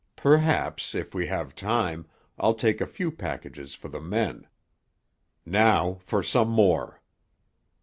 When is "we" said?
1.13-1.27